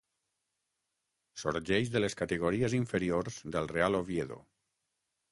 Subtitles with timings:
[1.41, 4.39] Sorgeix de les categories inferiors del Real Oviedo.